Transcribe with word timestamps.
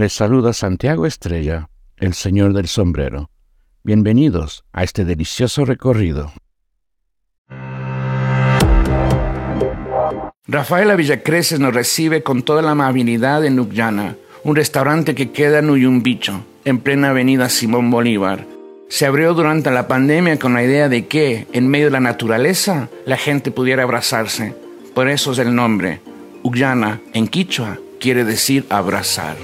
Les 0.00 0.14
saluda 0.14 0.54
Santiago 0.54 1.04
Estrella, 1.04 1.68
el 1.98 2.14
señor 2.14 2.54
del 2.54 2.68
sombrero. 2.68 3.28
Bienvenidos 3.84 4.64
a 4.72 4.82
este 4.82 5.04
delicioso 5.04 5.66
recorrido. 5.66 6.32
Rafaela 10.46 10.96
Villacreces 10.96 11.60
nos 11.60 11.74
recibe 11.74 12.22
con 12.22 12.44
toda 12.44 12.62
la 12.62 12.70
amabilidad 12.70 13.44
en 13.44 13.56
Nucllana, 13.56 14.16
un 14.42 14.56
restaurante 14.56 15.14
que 15.14 15.32
queda 15.32 15.58
en 15.58 15.68
Uyumbicho, 15.68 16.46
en 16.64 16.78
plena 16.78 17.10
avenida 17.10 17.50
Simón 17.50 17.90
Bolívar. 17.90 18.46
Se 18.88 19.04
abrió 19.04 19.34
durante 19.34 19.70
la 19.70 19.86
pandemia 19.86 20.38
con 20.38 20.54
la 20.54 20.64
idea 20.64 20.88
de 20.88 21.08
que, 21.08 21.46
en 21.52 21.68
medio 21.68 21.88
de 21.88 21.92
la 21.92 22.00
naturaleza, 22.00 22.88
la 23.04 23.18
gente 23.18 23.50
pudiera 23.50 23.82
abrazarse. 23.82 24.54
Por 24.94 25.08
eso 25.08 25.32
es 25.32 25.38
el 25.40 25.54
nombre. 25.54 26.00
Ullana, 26.42 27.02
en 27.12 27.28
quichua, 27.28 27.76
quiere 28.00 28.24
decir 28.24 28.64
abrazar. 28.70 29.36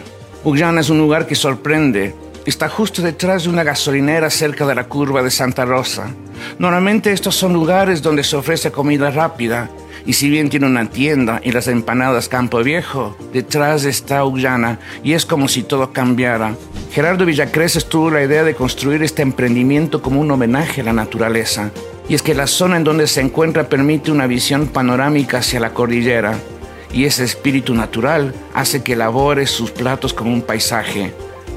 Ullana 0.47 0.81
es 0.81 0.91
un 0.91 0.99
lugar 0.99 1.27
que 1.27 1.35
sorprende. 1.35 2.15
Está 2.45 2.69
justo 2.69 3.03
detrás 3.03 3.43
de 3.43 3.49
una 3.49 3.65
gasolinera 3.65 4.31
cerca 4.31 4.65
de 4.65 4.77
la 4.77 4.85
curva 4.85 5.21
de 5.21 5.33
Santa 5.33 5.65
Rosa. 5.65 6.15
Normalmente 6.61 7.11
estos 7.11 7.35
son 7.35 7.53
lugares 7.53 8.01
donde 8.01 8.23
se 8.23 8.37
ofrece 8.37 8.71
comida 8.71 9.11
rápida. 9.11 9.69
Y 10.07 10.13
si 10.13 10.31
bien 10.31 10.49
tiene 10.49 10.67
una 10.67 10.89
tienda 10.89 11.41
y 11.43 11.51
las 11.51 11.67
empanadas 11.67 12.29
Campo 12.29 12.63
Viejo, 12.63 13.17
detrás 13.33 13.83
está 13.83 14.25
Ullana 14.25 14.79
y 15.03 15.15
es 15.15 15.27
como 15.27 15.49
si 15.49 15.65
todo 15.65 15.93
cambiara. 15.93 16.55
Gerardo 16.93 17.27
Villacreces 17.27 17.87
tuvo 17.87 18.13
la 18.13 18.23
idea 18.23 18.45
de 18.45 18.55
construir 18.55 19.03
este 19.03 19.23
emprendimiento 19.23 20.01
como 20.01 20.21
un 20.21 20.31
homenaje 20.31 20.83
a 20.83 20.85
la 20.85 20.93
naturaleza. 20.93 21.73
Y 22.09 22.15
es 22.15 22.23
que 22.23 22.37
la 22.37 22.47
zona 22.47 22.77
en 22.77 22.85
donde 22.85 23.09
se 23.09 23.21
encuentra 23.21 23.69
permite 23.69 24.13
una 24.13 24.29
visión 24.29 24.69
panorámica 24.69 25.39
hacia 25.39 25.59
la 25.59 25.75
cordillera 25.75 26.39
y 26.97 27.05
ese 27.05 27.25
espíritu 27.25 27.75
natural 27.75 28.35
hace 28.55 28.83
que 28.83 28.95
elabore 28.95 29.47
sus 29.47 29.71
platos 29.71 30.15
como 30.15 30.33
un 30.33 30.41
paisaje 30.41 31.13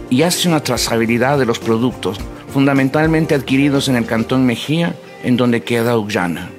y 0.09 0.23
hace 0.23 0.49
una 0.49 0.59
trazabilidad 0.59 1.39
de 1.39 1.45
los 1.45 1.59
productos, 1.59 2.19
fundamentalmente 2.51 3.35
adquiridos 3.35 3.87
en 3.87 3.95
el 3.95 4.05
Cantón 4.05 4.45
Mejía, 4.45 4.95
en 5.23 5.37
donde 5.37 5.63
queda 5.63 5.97
Ullana. 5.97 6.49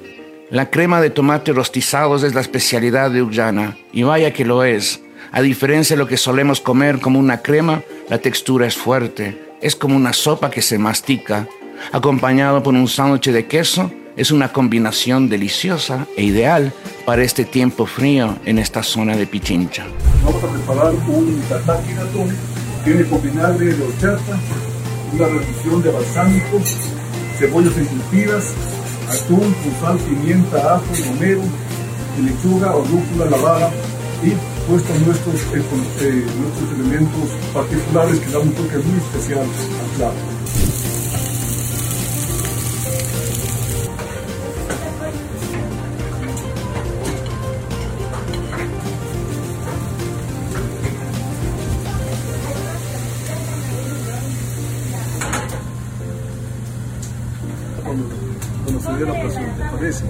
La 0.49 0.71
crema 0.71 0.99
de 0.99 1.11
tomate 1.11 1.53
rostizados 1.53 2.23
es 2.23 2.33
la 2.33 2.41
especialidad 2.41 3.11
de 3.11 3.21
Ullana, 3.21 3.77
y 3.93 4.01
vaya 4.01 4.33
que 4.33 4.45
lo 4.45 4.63
es. 4.63 5.01
A 5.31 5.43
diferencia 5.43 5.95
de 5.95 6.01
lo 6.01 6.07
que 6.07 6.17
solemos 6.17 6.59
comer 6.59 6.99
como 6.99 7.19
una 7.19 7.43
crema, 7.43 7.83
la 8.09 8.17
textura 8.17 8.65
es 8.65 8.75
fuerte, 8.75 9.39
es 9.61 9.75
como 9.75 9.95
una 9.95 10.11
sopa 10.11 10.49
que 10.49 10.63
se 10.63 10.79
mastica, 10.79 11.47
acompañado 11.91 12.63
por 12.63 12.73
un 12.73 12.87
sándwich 12.87 13.29
de 13.29 13.45
queso 13.45 13.91
es 14.15 14.31
una 14.31 14.51
combinación 14.51 15.29
deliciosa 15.29 16.07
e 16.17 16.23
ideal 16.23 16.73
para 17.05 17.23
este 17.23 17.45
tiempo 17.45 17.85
frío 17.85 18.37
en 18.45 18.59
esta 18.59 18.83
zona 18.83 19.15
de 19.15 19.25
Pichincha. 19.27 19.85
Vamos 20.23 20.43
a 20.43 20.47
preparar 20.47 20.93
un 20.93 21.41
tataki 21.49 21.93
de 21.93 22.35
tiene 22.83 23.03
con 23.05 23.21
vinagre 23.21 23.73
de 23.73 23.83
horchata, 23.83 24.39
una 25.13 25.27
reducción 25.27 25.83
de 25.83 25.91
balsámico, 25.91 26.59
cebollas 27.37 27.77
encurtidas, 27.77 28.53
atún 29.09 29.55
sal, 29.79 29.97
pimienta, 29.99 30.75
ajo, 30.75 30.85
romero, 31.09 31.41
lechuga 32.23 32.75
o 32.75 32.83
rúcula 32.83 33.25
lavada 33.25 33.71
y 34.23 34.31
puestos 34.69 34.99
nuestros, 35.01 35.35
eh, 35.35 35.63
eh, 36.01 36.25
nuestros 36.39 36.79
elementos 36.79 37.29
particulares 37.53 38.19
que 38.19 38.31
dan 38.31 38.41
un 38.41 38.53
toque 38.53 38.77
muy 38.77 38.99
especial 38.99 39.41
al 39.41 39.97
plato. 39.97 40.40
Dé 59.01 59.07
la 59.07 59.13
ocasión, 59.13 59.45
¿te 59.57 59.63
parece? 59.63 60.05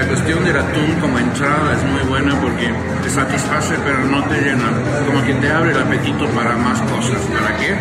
La 0.00 0.06
cuestión 0.06 0.42
del 0.46 0.56
atún 0.56 0.94
como 0.98 1.18
entrada 1.18 1.74
es 1.74 1.84
muy 1.84 2.00
buena 2.08 2.34
porque 2.40 2.72
te 3.02 3.10
satisface 3.10 3.74
pero 3.84 3.98
no 4.06 4.24
te 4.24 4.40
llena. 4.40 4.72
Como 5.04 5.22
que 5.22 5.34
te 5.34 5.52
abre 5.52 5.72
el 5.72 5.78
apetito 5.78 6.26
para 6.28 6.56
más 6.56 6.80
cosas. 6.80 7.20
¿Para 7.38 7.54
qué? 7.58 7.76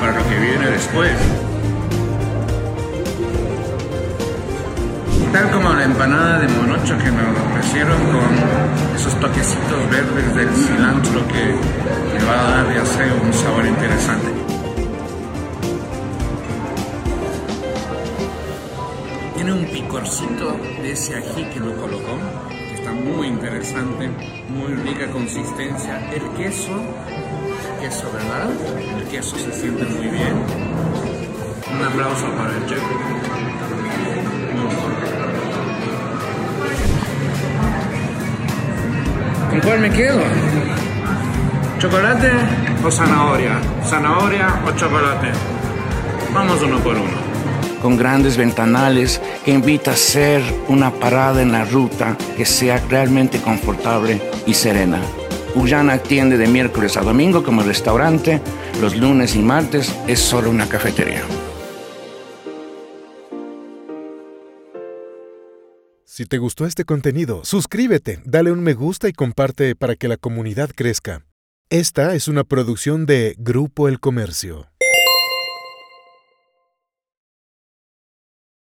Para 0.00 0.18
lo 0.18 0.28
que 0.28 0.38
viene 0.40 0.66
después. 0.72 1.12
Tal 5.32 5.50
como 5.52 5.72
la 5.72 5.84
empanada 5.84 6.40
de 6.40 6.48
monocho 6.48 6.98
que 6.98 7.12
me 7.12 7.22
ofrecieron 7.30 8.00
con 8.10 8.96
esos 8.96 9.20
toquecitos 9.20 9.88
verdes 9.88 10.34
del 10.34 10.48
cilantro 10.48 11.28
que 11.28 12.18
le 12.18 12.24
va 12.24 12.40
a 12.40 12.50
dar 12.56 12.74
ya 12.74 12.84
sé 12.84 13.04
un 13.24 13.32
sabor 13.32 13.64
interesante. 13.66 14.61
Tiene 19.42 19.58
un 19.58 19.66
picorcito 19.66 20.56
de 20.82 20.92
ese 20.92 21.16
ají 21.16 21.44
que 21.46 21.58
lo 21.58 21.74
colocó, 21.74 22.16
que 22.48 22.74
está 22.74 22.92
muy 22.92 23.26
interesante, 23.26 24.08
muy 24.48 24.72
rica 24.84 25.10
consistencia. 25.10 25.98
El 26.12 26.22
queso, 26.36 26.70
queso, 27.80 28.08
¿verdad? 28.12 28.48
El 28.98 29.04
queso 29.08 29.36
se 29.36 29.52
siente 29.52 29.82
muy 29.82 30.06
bien. 30.06 30.34
Un 31.74 31.84
aplauso 31.84 32.28
para 32.36 32.56
el 32.56 32.66
chef. 32.66 32.82
¿Con 39.50 39.60
cuál 39.62 39.80
me 39.80 39.90
quedo? 39.90 40.20
¿Chocolate 41.80 42.30
o 42.84 42.90
zanahoria? 42.92 43.60
¿Zanahoria 43.86 44.62
o 44.64 44.70
chocolate? 44.76 45.32
Vamos 46.32 46.62
uno 46.62 46.78
por 46.78 46.94
uno 46.94 47.21
con 47.82 47.96
grandes 47.96 48.36
ventanales 48.36 49.20
que 49.44 49.50
invita 49.50 49.90
a 49.90 49.94
hacer 49.94 50.40
una 50.68 50.94
parada 50.94 51.42
en 51.42 51.52
la 51.52 51.64
ruta 51.64 52.16
que 52.36 52.46
sea 52.46 52.78
realmente 52.88 53.40
confortable 53.40 54.22
y 54.46 54.54
serena. 54.54 55.02
Ullana 55.54 55.94
atiende 55.94 56.38
de 56.38 56.46
miércoles 56.46 56.96
a 56.96 57.02
domingo 57.02 57.42
como 57.42 57.62
restaurante, 57.62 58.40
los 58.80 58.96
lunes 58.96 59.34
y 59.34 59.40
martes 59.40 59.94
es 60.06 60.20
solo 60.20 60.48
una 60.48 60.68
cafetería. 60.68 61.22
Si 66.04 66.26
te 66.26 66.38
gustó 66.38 66.66
este 66.66 66.84
contenido, 66.84 67.44
suscríbete, 67.44 68.20
dale 68.24 68.52
un 68.52 68.62
me 68.62 68.74
gusta 68.74 69.08
y 69.08 69.12
comparte 69.12 69.74
para 69.74 69.96
que 69.96 70.08
la 70.08 70.16
comunidad 70.16 70.70
crezca. 70.74 71.24
Esta 71.70 72.14
es 72.14 72.28
una 72.28 72.44
producción 72.44 73.06
de 73.06 73.34
Grupo 73.38 73.88
El 73.88 73.98
Comercio. 73.98 74.71